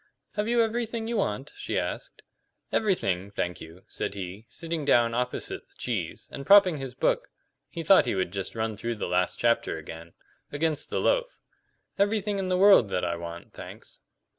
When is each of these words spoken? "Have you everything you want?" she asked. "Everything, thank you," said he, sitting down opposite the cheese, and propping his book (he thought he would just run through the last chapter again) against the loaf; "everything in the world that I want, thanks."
"Have 0.31 0.47
you 0.47 0.63
everything 0.63 1.07
you 1.07 1.17
want?" 1.17 1.51
she 1.55 1.77
asked. 1.77 2.23
"Everything, 2.71 3.29
thank 3.29 3.61
you," 3.61 3.83
said 3.87 4.15
he, 4.15 4.47
sitting 4.49 4.83
down 4.83 5.13
opposite 5.13 5.67
the 5.67 5.75
cheese, 5.77 6.27
and 6.31 6.43
propping 6.43 6.77
his 6.77 6.95
book 6.95 7.27
(he 7.69 7.83
thought 7.83 8.07
he 8.07 8.15
would 8.15 8.31
just 8.33 8.55
run 8.55 8.75
through 8.75 8.95
the 8.95 9.05
last 9.07 9.37
chapter 9.37 9.77
again) 9.77 10.13
against 10.51 10.89
the 10.89 10.99
loaf; 10.99 11.39
"everything 11.99 12.39
in 12.39 12.49
the 12.49 12.57
world 12.57 12.89
that 12.89 13.05
I 13.05 13.15
want, 13.15 13.53
thanks." 13.53 13.99